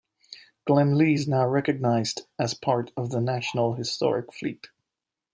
[0.65, 4.69] "Glenlee" is now recognised as part of the National Historic Fleet.